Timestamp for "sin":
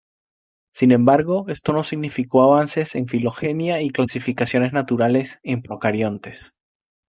0.71-0.91